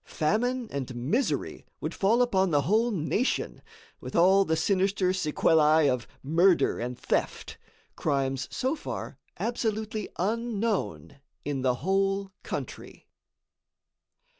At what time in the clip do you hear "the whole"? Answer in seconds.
2.49-2.89, 11.61-12.31